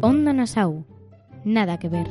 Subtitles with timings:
[0.00, 0.84] Onda Nassau.
[1.44, 2.06] Nada que ver.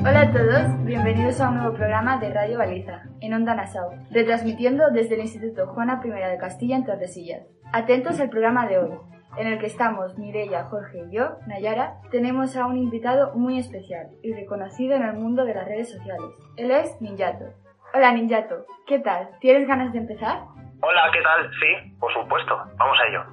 [0.00, 4.90] Hola a todos, bienvenidos a un nuevo programa de Radio Baliza, en Onda Nassau, retransmitiendo
[4.90, 7.42] desde el Instituto Juana I de Castilla en Tordesillas.
[7.72, 8.90] Atentos al programa de hoy,
[9.36, 14.10] en el que estamos Mireia, Jorge y yo, Nayara, tenemos a un invitado muy especial
[14.22, 16.30] y reconocido en el mundo de las redes sociales.
[16.56, 17.46] Él es Ninjato.
[17.94, 19.30] Hola Ninjato, ¿qué tal?
[19.40, 20.42] ¿Tienes ganas de empezar?
[20.82, 21.50] Hola, ¿qué tal?
[21.50, 22.56] Sí, por supuesto.
[22.78, 23.24] Vamos a ello.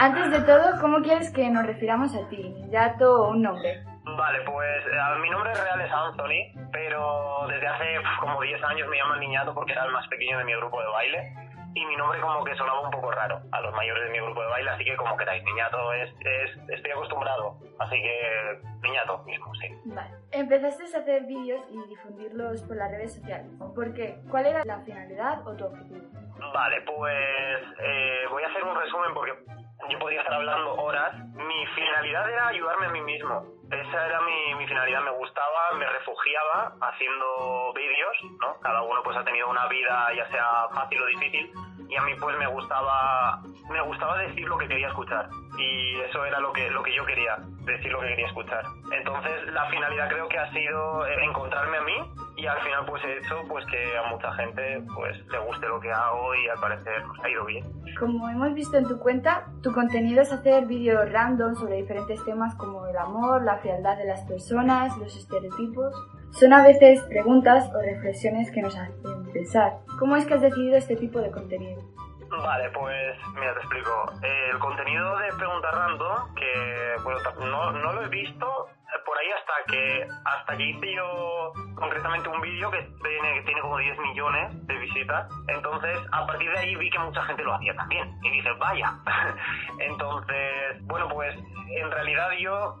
[0.00, 2.38] Antes de todo, ¿cómo quieres que nos refiramos a ti?
[2.38, 3.84] ¿Ninjato o un nombre?
[4.16, 7.84] Vale, pues eh, mi nombre real es Anthony, pero desde hace
[8.18, 10.86] como 10 años me llaman Niñato porque era el más pequeño de mi grupo de
[10.86, 11.34] baile
[11.74, 14.40] y mi nombre como que sonaba un poco raro a los mayores de mi grupo
[14.40, 19.54] de baile, así que como queráis, Niñato es, es, estoy acostumbrado, así que Niñato mismo,
[19.56, 19.68] sí.
[19.84, 20.14] Vale.
[20.32, 23.52] Empezaste a hacer vídeos y difundirlos por las redes sociales.
[23.74, 24.16] ¿Por qué?
[24.30, 26.08] ¿Cuál era la finalidad o tu objetivo?
[26.54, 31.14] Vale, pues eh, voy a hacer un resumen porque yo podría estar hablando horas.
[31.34, 33.44] Mi finalidad era ayudarme a mí mismo.
[33.70, 38.58] Esa era mi, mi finalidad, me gustaba, me refugiaba haciendo vídeos, ¿no?
[38.60, 41.52] Cada uno pues ha tenido una vida ya sea fácil o difícil
[41.90, 46.24] y a mí pues me gustaba me gustaba decir lo que quería escuchar y eso
[46.24, 50.08] era lo que lo que yo quería decir lo que quería escuchar entonces la finalidad
[50.08, 51.96] creo que ha sido encontrarme a mí
[52.40, 55.80] y al final pues he hecho pues que a mucha gente pues le guste lo
[55.80, 57.64] que hago y al parecer pues, ha ido bien
[57.98, 62.54] como hemos visto en tu cuenta tu contenido es hacer vídeos random sobre diferentes temas
[62.54, 65.94] como el amor la frialdad de las personas los estereotipos
[66.32, 68.94] son a veces preguntas o reflexiones que nos hacen
[69.32, 69.78] pensar.
[69.98, 71.82] ¿Cómo es que has decidido este tipo de contenido?
[72.30, 74.12] Vale, pues mira, te explico.
[74.22, 78.68] El contenido de Pregunta Random, que bueno, no, no lo he visto
[79.04, 83.60] por ahí hasta que hasta que hice yo concretamente un vídeo que tiene, que tiene
[83.60, 85.28] como 10 millones de visitas.
[85.48, 88.08] Entonces, a partir de ahí vi que mucha gente lo hacía también.
[88.22, 88.92] Y dices, vaya.
[89.78, 91.36] Entonces, bueno, pues
[91.70, 92.76] en realidad yo...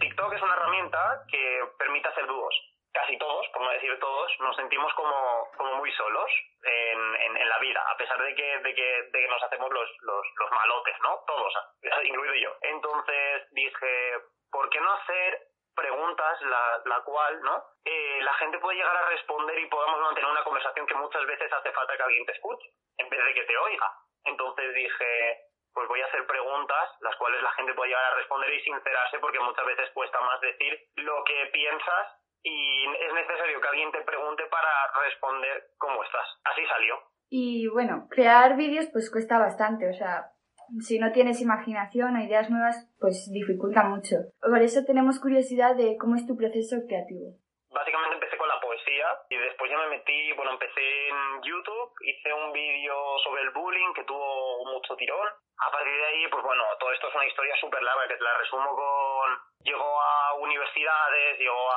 [0.00, 2.54] TikTok es una herramienta que permite hacer dúos
[2.98, 6.30] casi todos, por no decir todos, nos sentimos como, como muy solos
[6.62, 9.88] en, en, la vida, a pesar de que, de que, de que nos hacemos los,
[10.02, 11.22] los, los malotes, ¿no?
[11.26, 11.54] Todos,
[12.04, 12.56] incluido yo.
[12.62, 14.14] Entonces dije,
[14.50, 19.08] ¿por qué no hacer preguntas la, la cual no eh, la gente puede llegar a
[19.10, 22.66] responder y podamos mantener una conversación que muchas veces hace falta que alguien te escuche
[22.98, 23.88] en vez de que te oiga
[24.24, 25.38] entonces dije
[25.72, 29.20] pues voy a hacer preguntas las cuales la gente puede llegar a responder y sincerarse
[29.20, 34.02] porque muchas veces cuesta más decir lo que piensas y es necesario que alguien te
[34.02, 34.68] pregunte para
[35.04, 36.26] responder cómo estás.
[36.44, 36.94] Así salió.
[37.30, 40.32] Y bueno, crear vídeos pues cuesta bastante, o sea,
[40.80, 44.16] si no tienes imaginación o ideas nuevas, pues dificulta mucho.
[44.40, 47.36] Por eso tenemos curiosidad de cómo es tu proceso creativo.
[47.70, 52.32] Básicamente empecé con la poesía y después ya me metí, bueno, empecé en YouTube, hice
[52.32, 52.94] un vídeo
[53.24, 55.28] sobre el bullying que tuvo mucho tirón.
[55.58, 58.24] A partir de ahí, pues bueno, todo esto es una historia súper larga que te
[58.24, 61.67] la resumo con llegó a universidades, llegó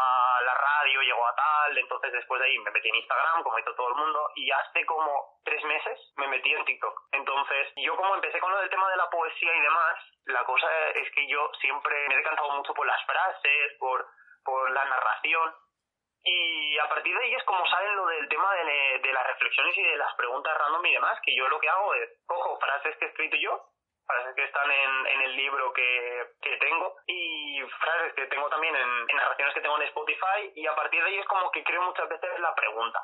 [1.31, 3.89] radio, llegó a tal, entonces después de ahí me metí en Instagram, como hizo todo
[3.89, 7.01] el mundo, y hace como tres meses me metí en TikTok.
[7.11, 10.67] Entonces, yo como empecé con lo del tema de la poesía y demás, la cosa
[10.89, 14.05] es que yo siempre me he decantado mucho por las frases, por,
[14.43, 15.55] por la narración,
[16.23, 19.75] y a partir de ahí es como sale lo del tema de, de las reflexiones
[19.75, 22.95] y de las preguntas random y demás, que yo lo que hago es cojo frases
[22.97, 23.59] que he escrito yo,
[24.05, 28.75] frases que están en, en el libro que, que, tengo y frases que tengo también
[28.75, 31.63] en, en, narraciones que tengo en Spotify y a partir de ahí es como que
[31.63, 32.99] creo muchas veces la pregunta.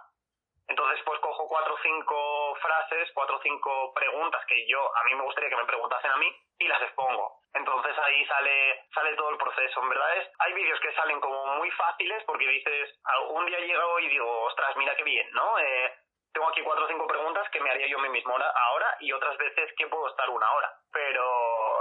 [0.67, 5.15] Entonces pues cojo cuatro o cinco frases, cuatro o cinco preguntas que yo, a mí
[5.15, 7.39] me gustaría que me preguntasen a mí y las expongo.
[7.53, 9.81] Entonces ahí sale, sale todo el proceso.
[9.81, 13.99] En verdad es, hay vídeos que salen como muy fáciles porque dices, algún día llego
[13.99, 15.57] y digo, ostras, mira qué bien, ¿no?
[15.59, 15.93] Eh,
[16.37, 19.11] tengo aquí cuatro o cinco preguntas que me haría yo a mí mismo ahora y
[19.11, 20.69] otras veces que puedo estar una hora.
[20.93, 21.23] Pero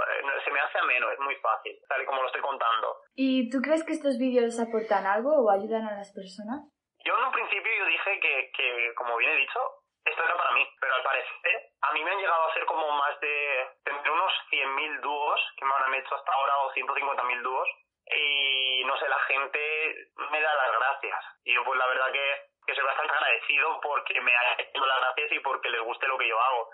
[0.09, 2.97] eh, se me hace ameno, es muy fácil, tal y como lo estoy contando.
[3.13, 6.65] ¿Y tú crees que estos vídeos aportan algo o ayudan a las personas?
[7.05, 9.59] Yo en un principio yo dije que, que como bien he dicho,
[10.03, 12.91] esto era para mí, pero al parecer a mí me han llegado a hacer como
[12.97, 17.69] más de, de unos 100.000 dúos que me han hecho hasta ahora o 150.000 dúos
[18.09, 21.19] y no sé, la gente me da las gracias.
[21.43, 24.99] Y yo pues la verdad que que soy bastante agradecido porque me ha hecho las
[24.99, 26.69] gracias y porque les guste lo que yo hago.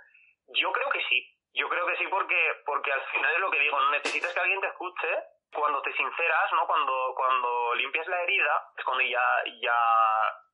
[0.47, 3.59] Yo creo que sí, yo creo que sí porque, porque al final es lo que
[3.59, 5.07] digo, necesitas que alguien te escuche
[5.53, 6.65] cuando te sinceras, ¿no?
[6.65, 9.77] Cuando, cuando limpias la herida, es cuando ya, ya,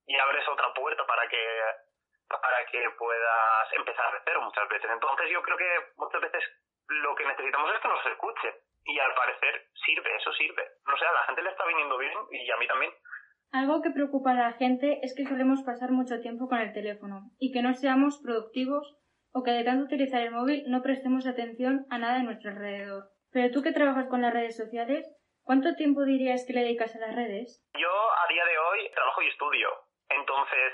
[0.07, 1.62] ya abres otra puerta para que,
[2.27, 4.91] para que puedas empezar a cero muchas veces.
[4.91, 6.44] Entonces yo creo que muchas veces
[6.88, 8.56] lo que necesitamos es que nos escuche.
[8.86, 10.68] Y al parecer sirve, eso sirve.
[10.86, 12.94] No sé, a la gente le está viniendo bien y a mí también.
[13.51, 17.31] Algo que preocupa a la gente es que solemos pasar mucho tiempo con el teléfono
[17.40, 18.96] y que no seamos productivos
[19.34, 23.10] o que de tanto utilizar el móvil no prestemos atención a nada de nuestro alrededor.
[23.31, 25.06] Pero tú que trabajas con las redes sociales,
[25.42, 27.66] ¿cuánto tiempo dirías que le dedicas a las redes?
[27.74, 29.69] Yo a día de hoy trabajo y estudio.
[30.10, 30.74] Entonces,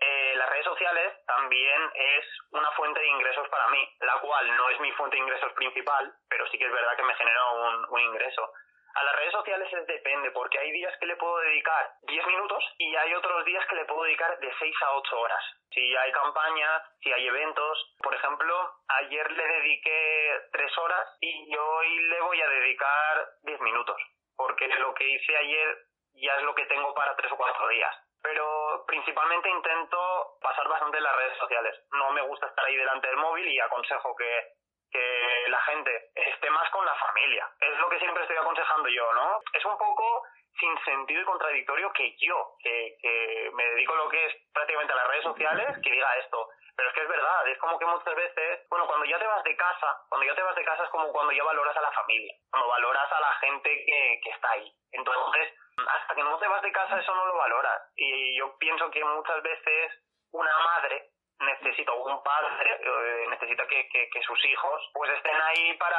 [0.00, 4.70] eh, las redes sociales también es una fuente de ingresos para mí, la cual no
[4.70, 7.86] es mi fuente de ingresos principal, pero sí que es verdad que me genera un,
[7.90, 8.50] un ingreso.
[8.94, 12.64] A las redes sociales es depende, porque hay días que le puedo dedicar 10 minutos
[12.78, 15.44] y hay otros días que le puedo dedicar de 6 a 8 horas.
[15.70, 17.94] Si hay campañas, si hay eventos.
[18.02, 23.96] Por ejemplo, ayer le dediqué 3 horas y hoy le voy a dedicar 10 minutos,
[24.36, 25.78] porque lo que hice ayer
[26.14, 30.98] ya es lo que tengo para 3 o 4 días pero principalmente intento pasar bastante
[30.98, 31.74] en las redes sociales.
[31.92, 34.44] No me gusta estar ahí delante del móvil y aconsejo que
[34.90, 37.48] que la gente esté más con la familia.
[37.60, 39.40] Es lo que siempre estoy aconsejando yo, ¿no?
[39.52, 40.22] Es un poco
[40.58, 44.92] sin sentido y contradictorio que yo, que, que me dedico a lo que es prácticamente
[44.92, 46.48] a las redes sociales, que diga esto.
[46.76, 49.44] Pero es que es verdad, es como que muchas veces, bueno, cuando ya te vas
[49.44, 51.92] de casa, cuando ya te vas de casa es como cuando ya valoras a la
[51.92, 54.72] familia, cuando valoras a la gente que, que está ahí.
[54.92, 55.54] Entonces,
[55.86, 57.82] hasta que no te vas de casa eso no lo valoras.
[57.96, 59.92] Y yo pienso que muchas veces
[60.32, 61.10] una madre
[61.40, 65.98] necesita, un padre eh, necesita que, que, sus hijos pues estén ahí para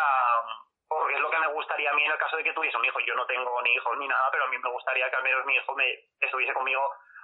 [0.88, 2.86] porque es lo que me gustaría a mí en el caso de que tuviese un
[2.86, 3.00] hijo.
[3.00, 5.46] Yo no tengo ni hijos ni nada, pero a mí me gustaría que al menos
[5.46, 5.88] mi hijo me
[6.20, 6.82] estuviese conmigo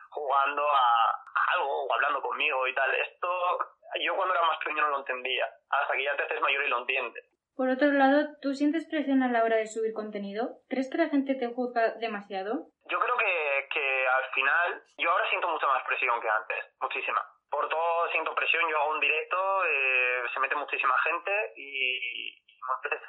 [0.10, 1.22] jugando a,
[1.54, 2.94] algo o hablando conmigo y tal.
[2.96, 3.30] Esto
[4.02, 6.70] yo cuando era más pequeño no lo entendía, hasta que ya te haces mayor y
[6.70, 7.26] lo entiendes.
[7.56, 10.62] Por otro lado, ¿tú sientes presión a la hora de subir contenido?
[10.70, 12.70] ¿Crees que la gente te juzga demasiado?
[12.86, 17.22] Yo creo que, que al final, yo ahora siento mucha más presión que antes, muchísima
[17.50, 22.60] por todo siento presión, yo hago un directo, eh, se mete muchísima gente y, y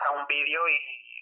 [0.01, 0.79] hago un vídeo y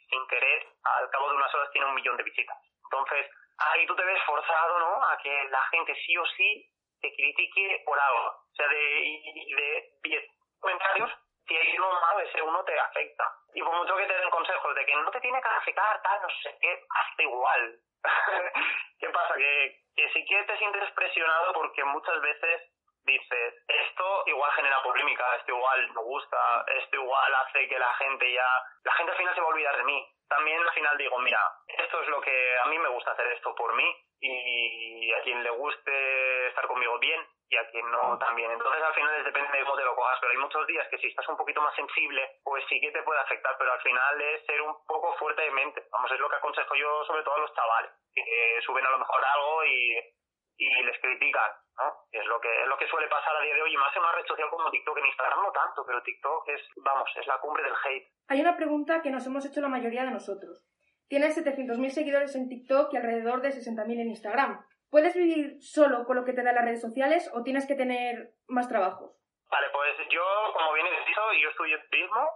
[0.08, 2.56] sin querer, al cabo de unas horas tiene un millón de visitas.
[2.84, 3.26] Entonces,
[3.58, 5.04] ahí tú te ves forzado, ¿no?
[5.08, 6.70] A que la gente sí o sí
[7.00, 8.28] te critique por algo.
[8.28, 10.24] O sea, de, de 10
[10.60, 11.10] comentarios,
[11.46, 13.24] si hay uno malo, ese uno te afecta.
[13.54, 16.22] Y por mucho que te den consejos de que no te tiene que afectar, tal,
[16.22, 17.80] no sé qué, hasta igual.
[19.00, 19.34] ¿Qué pasa?
[19.34, 22.75] Que, que sí que te sientes presionado porque muchas veces
[23.06, 28.32] dices, esto igual genera polémica, esto igual no gusta, esto igual hace que la gente
[28.32, 28.48] ya,
[28.84, 30.12] la gente al final se va a olvidar de mí.
[30.28, 33.54] También al final digo, mira, esto es lo que a mí me gusta hacer esto
[33.54, 38.50] por mí y a quien le guste estar conmigo bien y a quien no también.
[38.50, 41.06] Entonces al final depende de cómo te lo cojas, pero hay muchos días que si
[41.06, 44.44] estás un poquito más sensible, pues sí que te puede afectar, pero al final es
[44.46, 45.86] ser un poco fuerte de mente.
[45.92, 48.98] Vamos, es lo que aconsejo yo sobre todo a los chavales, que suben a lo
[48.98, 50.15] mejor algo y
[50.58, 52.06] y les critican, ¿no?
[52.10, 54.02] Es lo que es lo que suele pasar a día de hoy, y más en
[54.02, 57.38] una red social como TikTok, en Instagram no tanto, pero TikTok es, vamos, es la
[57.38, 58.08] cumbre del hate.
[58.28, 60.66] Hay una pregunta que nos hemos hecho la mayoría de nosotros.
[61.08, 64.64] Tienes 700.000 seguidores en TikTok y alrededor de 60.000 en Instagram.
[64.90, 68.32] ¿Puedes vivir solo con lo que te dan las redes sociales o tienes que tener
[68.48, 69.14] más trabajos?
[69.50, 72.28] Vale, pues yo, como bien he dicho, yo estudio turismo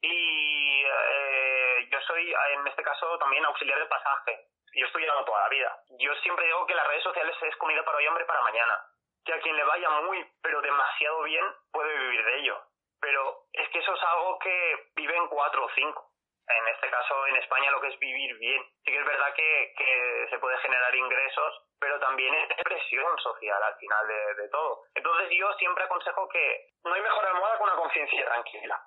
[0.00, 5.42] y eh, yo soy, en este caso, también auxiliar de pasaje yo estoy estudiado toda
[5.42, 5.76] la vida.
[5.98, 8.80] Yo siempre digo que las redes sociales es comida para hoy, hambre para mañana.
[9.24, 12.62] Que a quien le vaya muy, pero demasiado bien, puede vivir de ello.
[13.00, 16.08] Pero es que eso es algo que viven cuatro o cinco.
[16.48, 18.62] En este caso, en España, lo que es vivir bien.
[18.84, 23.62] Sí que es verdad que, que se puede generar ingresos, pero también es presión social
[23.62, 24.82] al final de, de todo.
[24.94, 28.80] Entonces yo siempre aconsejo que no hay mejor almohada que una conciencia tranquila.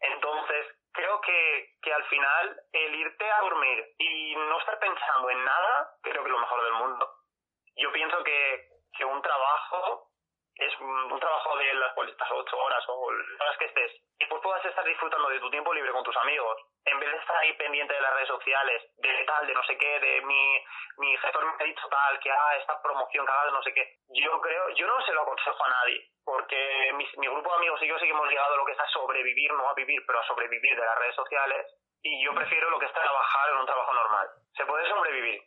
[0.00, 5.44] Entonces, creo que, que al final el irte a dormir y no estar pensando en
[5.44, 7.10] nada, creo que es lo mejor del mundo.
[7.76, 10.10] Yo pienso que, que un trabajo
[10.90, 14.64] un, trabajo de las cuales ocho horas o las horas que estés y pues puedas
[14.64, 16.56] estar disfrutando de tu tiempo libre con tus amigos.
[16.84, 19.78] En vez de estar ahí pendiente de las redes sociales de tal de no sé
[19.78, 20.64] qué de mi
[20.98, 23.74] mi jefe me ha dicho tal que haga esta promoción que haga de no sé
[23.74, 23.96] qué.
[24.08, 27.82] Yo creo yo no se lo aconsejo a nadie porque mi, mi grupo de amigos
[27.82, 30.02] y yo sí que hemos llegado a lo que es a sobrevivir no a vivir
[30.06, 31.66] pero a sobrevivir de las redes sociales
[32.02, 34.28] y yo prefiero lo que es trabajar en un trabajo normal.
[34.54, 35.42] Se puede sobrevivir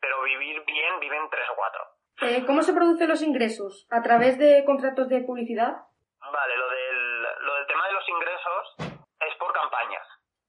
[0.00, 1.82] pero vivir bien viven tres o cuatro
[2.20, 3.86] eh, ¿Cómo se producen los ingresos?
[3.90, 5.86] ¿A través de contratos de publicidad?
[6.18, 8.74] Vale, lo del, lo del tema de los ingresos
[9.20, 10.02] es por campañas.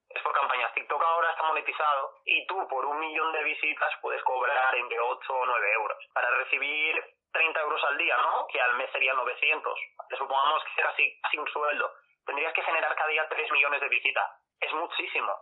[0.10, 0.74] Es por campañas.
[0.74, 5.34] TikTok ahora está monetizado y tú por un millón de visitas puedes cobrar entre 8
[5.34, 5.98] o 9 euros.
[6.12, 6.96] Para recibir
[7.32, 8.48] 30 euros al día, ¿no?
[8.48, 9.80] Que al mes serían 900.
[10.10, 11.94] Le supongamos que era casi, casi un sueldo.
[12.26, 14.26] Tendrías que generar cada día 3 millones de visitas.
[14.60, 15.34] Es muchísimo.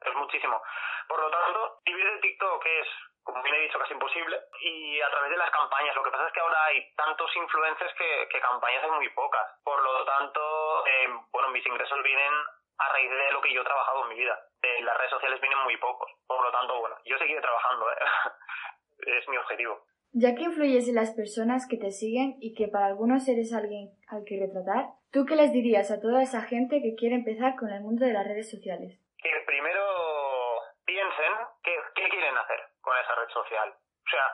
[0.00, 0.62] Es muchísimo.
[1.08, 2.88] Por lo tanto, vivir de TikTok es
[3.26, 4.38] como bien he dicho, casi imposible.
[4.62, 5.96] Y a través de las campañas.
[5.96, 9.46] Lo que pasa es que ahora hay tantos influencers que, que campañas hay muy pocas.
[9.64, 12.32] Por lo tanto, eh, bueno, mis ingresos vienen
[12.78, 14.38] a raíz de lo que yo he trabajado en mi vida.
[14.80, 16.08] Las redes sociales vienen muy pocos.
[16.26, 17.90] Por lo tanto, bueno, yo seguiré trabajando.
[17.90, 17.96] ¿eh?
[19.18, 19.84] es mi objetivo.
[20.12, 23.90] Ya que influyes en las personas que te siguen y que para algunos eres alguien
[24.08, 27.70] al que retratar, ¿tú qué les dirías a toda esa gente que quiere empezar con
[27.70, 29.00] el mundo de las redes sociales?
[29.26, 31.32] Que primero piensen
[31.64, 33.68] qué, quieren hacer con esa red social.
[33.70, 34.32] O sea,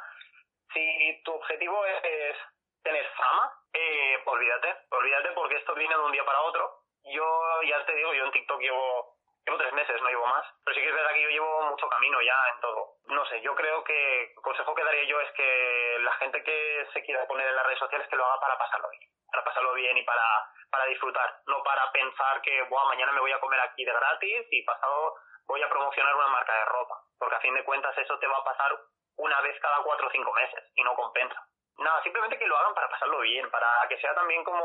[0.74, 2.36] si tu objetivo es,
[2.82, 6.82] tener fama, eh, olvídate, olvídate porque esto viene de un día para otro.
[7.04, 9.11] Yo ya te digo, yo en TikTok llevo
[9.44, 10.46] Llevo tres meses, no llevo más.
[10.64, 12.94] Pero sí que es verdad que yo llevo mucho camino ya en todo.
[13.06, 16.88] No sé, yo creo que el consejo que daría yo es que la gente que
[16.92, 19.10] se quiera poner en las redes sociales que lo haga para pasarlo bien.
[19.30, 20.22] Para pasarlo bien y para,
[20.70, 21.40] para disfrutar.
[21.46, 25.14] No para pensar que, mañana me voy a comer aquí de gratis y pasado
[25.46, 27.00] voy a promocionar una marca de ropa.
[27.18, 28.78] Porque a fin de cuentas eso te va a pasar
[29.16, 31.46] una vez cada cuatro o cinco meses y no compensa.
[31.82, 34.64] Nada, simplemente que lo hagan para pasarlo bien, para que sea también como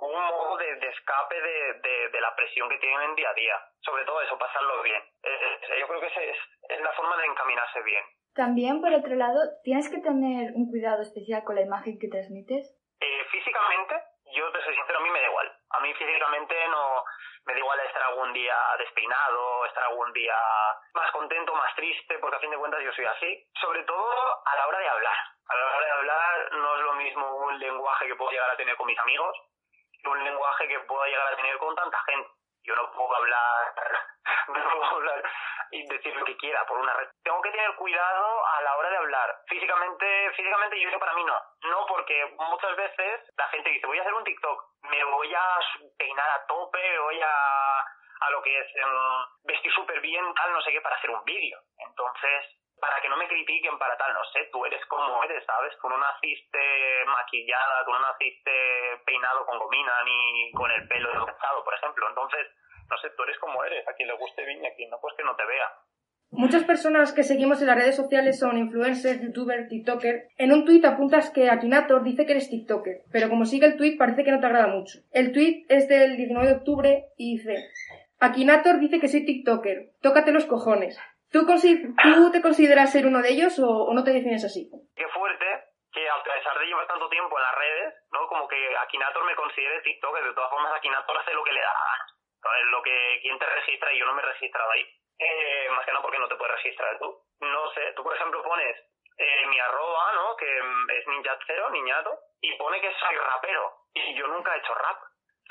[0.00, 3.54] un modo de, escape de, la presión que tienen en día a día.
[3.80, 5.02] Sobre todo eso, pasarlo bien.
[5.78, 6.36] yo creo que esa es,
[6.68, 8.04] es la forma de encaminarse bien.
[8.34, 12.64] También, por otro lado, ¿tienes que tener un cuidado especial con la imagen que transmites?
[13.00, 13.94] Eh, físicamente,
[14.34, 15.52] yo te soy sincero, a mí me da igual.
[15.70, 17.04] A mí físicamente no
[17.44, 20.34] me da igual estar algún día despeinado, estar algún día
[20.94, 23.46] más contento, más triste, porque a fin de cuentas yo soy así.
[23.60, 25.16] Sobre todo a la hora de hablar.
[25.48, 28.56] A la hora de hablar no es lo mismo un lenguaje que puedo llegar a
[28.56, 29.36] tener con mis amigos
[30.02, 32.28] que un lenguaje que pueda llegar a tener con tanta gente.
[32.64, 33.74] Yo no puedo hablar,
[34.48, 35.22] no puedo hablar
[35.72, 37.08] y decir lo que quiera por una red.
[37.24, 39.36] Tengo que tener cuidado a la hora de hablar.
[39.48, 41.40] Físicamente, físicamente yo creo para mí no.
[41.62, 45.58] No porque muchas veces la gente dice, voy a hacer un TikTok, me voy a
[45.98, 47.84] peinar a tope, voy a,
[48.26, 48.88] a lo que es em,
[49.44, 51.58] vestir súper bien, tal, no sé qué, para hacer un vídeo.
[51.78, 52.44] Entonces,
[52.80, 55.72] para que no me critiquen para tal, no sé, tú eres como eres, ¿sabes?
[55.80, 58.52] Tú no naciste maquillada, tú no naciste
[59.06, 62.08] peinado con gomina ni con el pelo despejado, por ejemplo.
[62.08, 62.48] Entonces,
[62.90, 64.98] no sé, tú eres como eres, a quien le guste bien y a quien no,
[65.00, 65.70] pues que no te vea.
[66.34, 70.28] Muchas personas que seguimos en las redes sociales son influencers, youtubers, tiktoker.
[70.38, 73.98] En un tuit apuntas que Akinator dice que eres tiktoker, pero como sigue el tuit
[73.98, 75.00] parece que no te agrada mucho.
[75.12, 77.68] El tuit es del 19 de octubre y dice
[78.22, 80.94] Akinator dice que soy tiktoker, tócate los cojones.
[81.32, 84.70] ¿Tú, ¿Tú te consideras ser uno de ellos o, no te defines así?
[84.94, 85.46] Qué fuerte
[85.90, 88.28] que a pesar de llevar tanto tiempo en las redes, ¿no?
[88.28, 90.22] Como que Akinator me considere TikToker.
[90.22, 91.74] De todas formas, Akinator hace lo que le da
[92.70, 94.86] Lo que quien te registra y yo no me he registrado ahí.
[95.18, 97.10] Eh, más que nada porque no te puedes registrar tú.
[97.40, 98.76] No sé, tú por ejemplo pones
[99.18, 100.36] eh, mi arroba, ¿no?
[100.36, 103.72] Que es ninjacero, niñato, y pone que soy rapero.
[103.94, 104.98] Y yo nunca he hecho rap.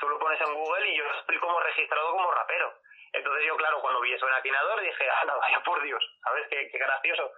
[0.02, 2.74] Tú lo pones en Google y yo estoy como registrado como rapero.
[3.12, 6.48] Entonces yo, claro, cuando vi eso en Atinador dije, ah, vaya por Dios, ¿sabes?
[6.48, 7.30] Qué, qué gracioso.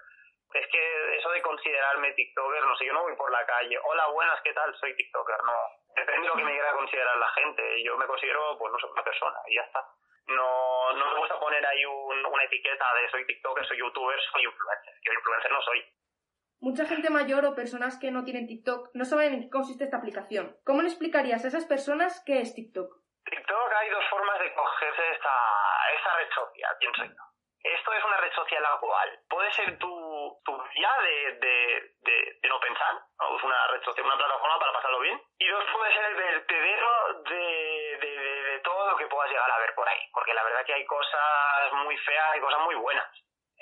[0.55, 4.07] Es que eso de considerarme TikToker, no sé, yo no voy por la calle, hola,
[4.07, 4.75] buenas, ¿qué tal?
[4.79, 5.53] Soy TikToker, no.
[5.95, 7.83] Depende de lo que me quiera considerar la gente.
[7.85, 9.85] Yo me considero, pues no sé, una persona y ya está.
[10.29, 14.45] No, no me gusta poner ahí un, una etiqueta de soy TikToker, soy YouTuber, soy
[14.45, 14.95] influencer.
[15.03, 15.85] Yo influencer no soy.
[16.61, 19.99] Mucha gente mayor o personas que no tienen TikTok no saben en qué consiste esta
[19.99, 20.57] aplicación.
[20.65, 22.89] ¿Cómo le explicarías a esas personas qué es TikTok?
[23.25, 25.35] TikTok hay dos formas de cogerse esta,
[25.97, 27.25] esta red social, pienso yo.
[27.65, 29.21] Esto es una red social actual.
[29.29, 33.01] Puede ser tu, tu vía de, de, de, no pensar,
[33.43, 35.19] una red social, una plataforma para pasarlo bien.
[35.39, 39.59] Y dos, puede ser el vertedero de, de, de, todo lo que puedas llegar a
[39.61, 40.11] ver por ahí.
[40.13, 43.09] Porque la verdad que hay cosas muy feas y cosas muy buenas.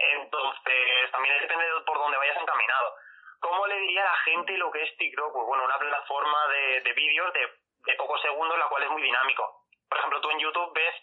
[0.03, 2.95] Entonces, también depende de por dónde vayas encaminado.
[3.41, 5.33] ¿Cómo le diría a la gente lo que es TikTok?
[5.33, 7.53] Pues bueno, una plataforma de, de vídeos de,
[7.87, 10.95] de pocos segundos, la cual es muy dinámico por ejemplo, tú en YouTube ves,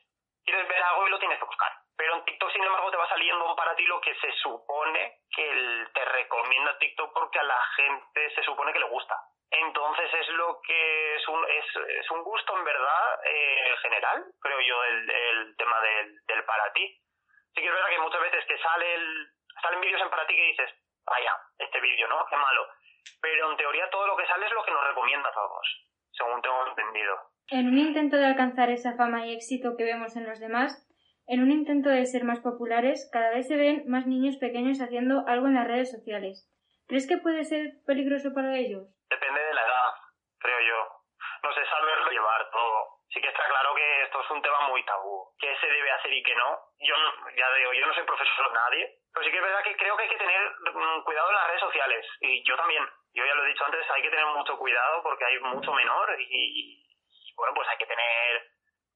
[0.44, 1.72] quieres ver algo y lo tienes que buscar.
[1.96, 5.86] Pero en TikTok, sin embargo, te va saliendo para ti lo que se supone que
[5.94, 9.16] te recomienda TikTok porque a la gente se supone que le gusta.
[9.52, 11.66] Entonces es lo que es un, es,
[12.00, 16.74] es un gusto en verdad eh, general, creo yo, el, el tema del, del para
[16.74, 17.00] ti.
[17.56, 20.36] Sí que es verdad que muchas veces te sale el, salen vídeos en para ti
[20.36, 20.70] que dices,
[21.06, 22.26] vaya, este vídeo, ¿no?
[22.30, 22.68] Qué malo.
[23.22, 25.66] Pero en teoría todo lo que sale es lo que nos recomienda a todos,
[26.12, 27.16] según tengo entendido.
[27.50, 30.86] En un intento de alcanzar esa fama y éxito que vemos en los demás,
[31.28, 35.26] en un intento de ser más populares, cada vez se ven más niños pequeños haciendo
[35.28, 36.50] algo en las redes sociales.
[36.88, 38.90] ¿Crees que puede ser peligroso para ellos?
[39.10, 39.94] Depende de la edad,
[40.40, 41.00] creo yo.
[41.44, 43.06] No sé saberlo llevar todo.
[43.10, 45.30] Sí que está claro que esto es un tema muy tabú.
[45.40, 46.60] ¿Qué se debe hacer y qué no?
[46.80, 46.96] Yo
[47.36, 50.04] ya digo, yo no soy profesor nadie, pero sí que es verdad que creo que
[50.04, 52.06] hay que tener mm, cuidado en las redes sociales.
[52.22, 52.88] Y yo también.
[53.14, 56.16] Yo ya lo he dicho antes, hay que tener mucho cuidado porque hay mucho menor
[56.20, 56.86] y,
[57.36, 58.44] bueno, pues hay que tener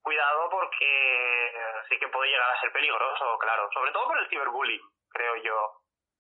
[0.04, 1.52] cuidado porque
[1.90, 5.72] sí que puede llegar a ser peligroso, claro, sobre todo por el ciberbullying, creo yo.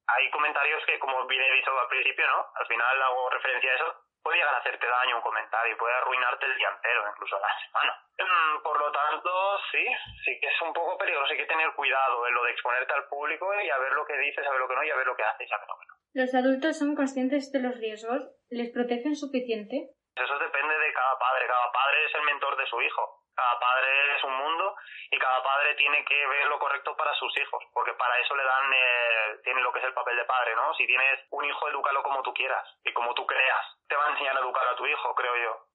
[0.07, 2.45] Hay comentarios que, como bien he dicho al principio, ¿no?
[2.55, 5.95] Al final hago referencia a eso, puede llegar a hacerte daño un comentario y puede
[5.95, 8.00] arruinarte el día entero, incluso la semana.
[8.19, 9.86] Mm, por lo tanto, sí,
[10.25, 13.07] sí que es un poco peligroso, hay que tener cuidado en lo de exponerte al
[13.07, 15.07] público y a ver lo que dices, a ver lo que no y a ver
[15.07, 15.93] lo que haces a ver lo que no.
[16.13, 18.22] ¿Los adultos son conscientes de los riesgos?
[18.50, 19.98] ¿Les protegen suficiente?
[20.15, 21.48] Eso depende de cada padre.
[21.48, 23.23] Cada padre es el mentor de su hijo.
[23.35, 24.75] Cada padre es un mundo
[25.09, 28.43] y cada padre tiene que ver lo correcto para sus hijos, porque para eso le
[28.43, 30.73] dan, eh, tiene lo que es el papel de padre, ¿no?
[30.75, 33.65] Si tienes un hijo, edúcalo como tú quieras y como tú creas.
[33.87, 35.65] Te va a enseñar a educar a tu hijo, creo yo.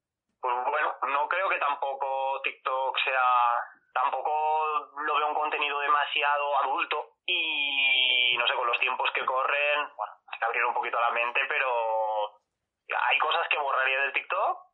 [0.41, 7.11] Pues bueno, no creo que tampoco TikTok sea, tampoco lo veo un contenido demasiado adulto
[7.27, 11.41] y no sé, con los tiempos que corren, bueno, que abrir un poquito la mente,
[11.49, 12.39] pero
[13.09, 14.69] hay cosas que borraría del TikTok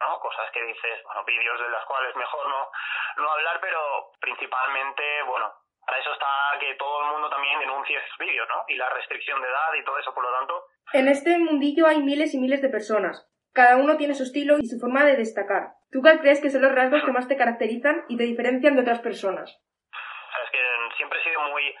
[0.00, 0.20] ¿no?
[0.20, 2.70] Cosas que dices, bueno, vídeos de las cuales mejor no,
[3.16, 5.52] no hablar, pero principalmente, bueno,
[5.86, 6.26] para eso está
[6.58, 8.64] que todo el mundo también denuncie esos vídeos, ¿no?
[8.68, 10.64] Y la restricción de edad y todo eso, por lo tanto.
[10.92, 13.30] En este mundillo hay miles y miles de personas.
[13.54, 15.78] Cada uno tiene su estilo y su forma de destacar.
[15.90, 18.82] ¿Tú cuál crees que son los rasgos que más te caracterizan y te diferencian de
[18.82, 19.48] otras personas?
[19.48, 20.60] Es que
[20.96, 21.74] siempre he sido muy...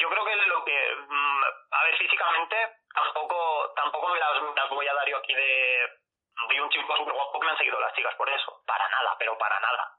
[0.00, 0.78] Yo creo que lo que...
[1.06, 2.56] Mm, a ver, físicamente
[2.94, 6.07] tampoco, tampoco me las voy a dar yo aquí de
[6.60, 8.62] un chico súper guapo que me han seguido las chicas por eso.
[8.66, 9.92] Para nada, pero para nada.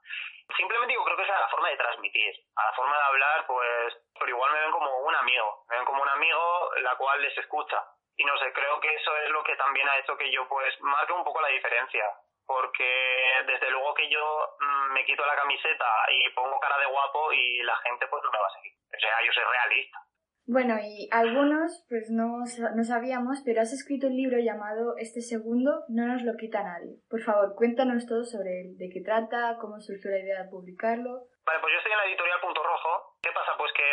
[0.56, 2.34] Simplemente yo creo que es la forma de transmitir.
[2.56, 5.64] A la forma de hablar, pues, pero igual me ven como un amigo.
[5.68, 7.84] Me ven como un amigo la cual les escucha.
[8.16, 10.78] Y no sé, creo que eso es lo que también ha hecho que yo, pues,
[10.80, 12.04] marque un poco la diferencia.
[12.46, 17.32] Porque desde luego que yo mm, me quito la camiseta y pongo cara de guapo
[17.32, 18.72] y la gente, pues, no me va a seguir.
[18.94, 19.98] O sea, yo soy realista.
[20.46, 25.84] Bueno, y algunos, pues no, no sabíamos, pero has escrito un libro llamado Este segundo
[25.88, 26.98] no nos lo quita nadie.
[27.08, 31.30] Por favor, cuéntanos todo sobre él, de qué trata, cómo surgió la idea de publicarlo.
[31.46, 33.18] Vale, pues yo estoy en la editorial Punto Rojo.
[33.22, 33.52] ¿Qué pasa?
[33.56, 33.88] Pues que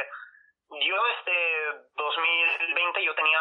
[0.70, 1.38] yo desde
[1.96, 3.39] 2020 yo tenía,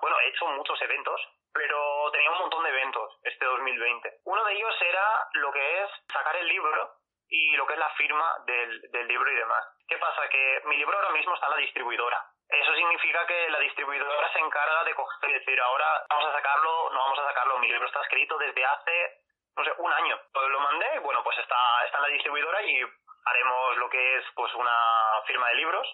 [0.00, 1.20] bueno, he hecho muchos eventos,
[1.52, 4.20] pero tenía un montón de eventos este 2020.
[4.24, 7.02] Uno de ellos era lo que es sacar el libro
[7.32, 9.64] y lo que es la firma del, del libro y demás.
[9.88, 10.28] ¿Qué pasa?
[10.28, 12.22] Que mi libro ahora mismo está en la distribuidora
[12.52, 16.90] eso significa que la distribuidora se encarga de coger y decir, ahora vamos a sacarlo,
[16.90, 17.58] no vamos a sacarlo.
[17.58, 19.20] Mi libro está escrito desde hace,
[19.56, 20.20] no sé, un año.
[20.34, 22.82] Lo mandé, bueno, pues está, está en la distribuidora y
[23.24, 25.88] haremos lo que es pues una firma de libros.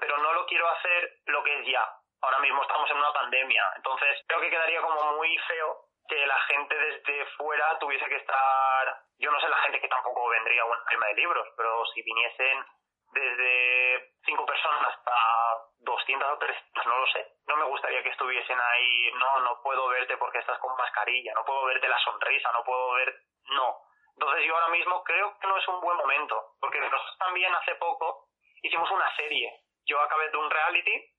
[0.00, 1.88] pero no lo quiero hacer lo que es ya.
[2.22, 3.64] Ahora mismo estamos en una pandemia.
[3.76, 8.96] Entonces creo que quedaría como muy feo que la gente desde fuera tuviese que estar...
[9.18, 12.02] Yo no sé la gente que tampoco vendría a una firma de libros, pero si
[12.02, 12.64] viniesen
[13.12, 15.12] desde cinco personas hasta
[15.80, 17.26] 200 o 300, no lo sé.
[17.46, 21.44] No me gustaría que estuviesen ahí, no, no puedo verte porque estás con mascarilla, no
[21.44, 23.14] puedo verte la sonrisa, no puedo ver,
[23.50, 23.78] no.
[24.16, 27.74] Entonces yo ahora mismo creo que no es un buen momento, porque nosotros también hace
[27.76, 28.28] poco
[28.62, 29.50] hicimos una serie.
[29.86, 31.12] Yo acabé de un reality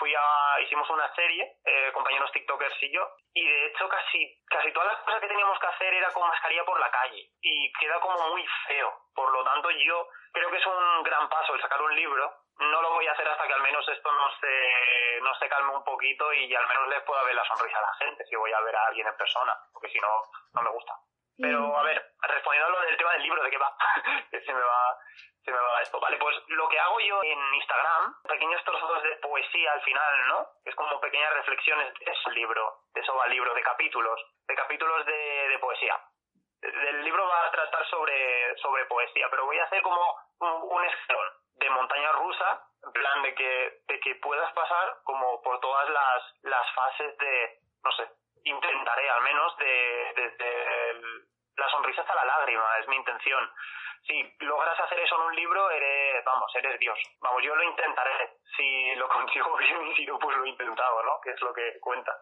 [0.00, 4.72] fui a, hicimos una serie, eh, compañeros TikTokers y yo, y de hecho casi, casi
[4.72, 8.00] todas las cosas que teníamos que hacer era con mascarilla por la calle, y queda
[8.00, 8.90] como muy feo.
[9.14, 12.32] Por lo tanto, yo creo que es un gran paso el sacar un libro.
[12.58, 15.76] No lo voy a hacer hasta que al menos esto no se, no se calme
[15.76, 18.52] un poquito y al menos les pueda ver la sonrisa a la gente si voy
[18.52, 20.08] a ver a alguien en persona, porque si no,
[20.54, 20.94] no me gusta.
[21.40, 23.74] Pero, a ver, respondiendo a lo del tema del libro, ¿de qué va?
[24.30, 24.98] se me va,
[25.44, 25.98] se me va esto.
[26.00, 30.46] Vale, pues lo que hago yo en Instagram, pequeños trozos de poesía al final, ¿no?
[30.64, 35.48] Es como pequeñas reflexiones de libro, de eso va libro, de capítulos, de capítulos de,
[35.48, 35.98] de poesía.
[36.62, 40.02] El libro va a tratar sobre, sobre poesía, pero voy a hacer como
[40.40, 40.84] un, un
[41.60, 46.22] de montaña rusa, en plan de que, de que puedas pasar como por todas las,
[46.42, 48.08] las fases de, no sé,
[48.44, 50.12] intentaré al menos de,
[51.90, 53.42] sonrisa hasta la lágrima, es mi intención.
[54.06, 56.98] Si logras hacer eso en un libro, eres, vamos, eres Dios.
[57.20, 58.10] Vamos, yo lo intentaré.
[58.56, 61.20] Si lo consigo bien y si no, pues lo he intentado, ¿no?
[61.22, 62.12] Que es lo que cuenta.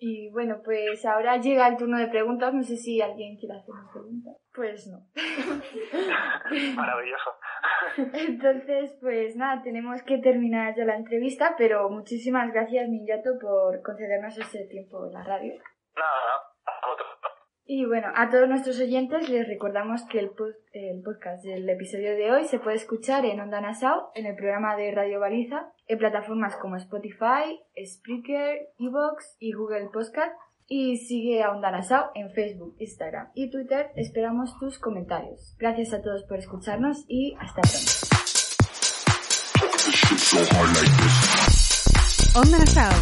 [0.00, 2.54] Y bueno, pues ahora llega el turno de preguntas.
[2.54, 4.30] No sé si alguien quiere hacer una pregunta.
[4.54, 4.98] Pues no.
[6.76, 7.34] Maravilloso.
[7.96, 14.38] Entonces, pues nada, tenemos que terminar ya la entrevista, pero muchísimas gracias, Minyato, por concedernos
[14.38, 15.54] este tiempo en la radio.
[15.96, 17.17] Nada, a otro.
[17.70, 20.30] Y bueno, a todos nuestros oyentes les recordamos que el,
[20.72, 24.74] el, podcast del episodio de hoy se puede escuchar en Onda Nassau, en el programa
[24.74, 30.32] de Radio Baliza, en plataformas como Spotify, Spreaker, Evox y Google Podcast.
[30.66, 33.90] Y sigue a Onda Nassau en Facebook, Instagram y Twitter.
[33.96, 35.54] Esperamos tus comentarios.
[35.58, 38.08] Gracias a todos por escucharnos y hasta pronto.
[42.38, 42.92] Onda Nassau,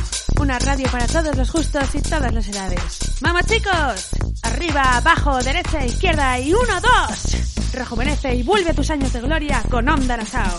[0.40, 3.20] una radio para todos los gustos y todas las edades.
[3.20, 4.08] ¡Vamos chicos!
[4.44, 7.74] Arriba, abajo, derecha, izquierda y uno, dos.
[7.74, 10.58] Rejuvenece y vuelve tus años de gloria con Onda Nassau.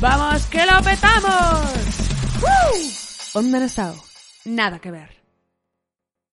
[0.00, 1.70] ¡Vamos que lo petamos!
[2.42, 3.38] ¡Uh!
[3.38, 3.94] Onda Nassau,
[4.44, 5.15] nada que ver.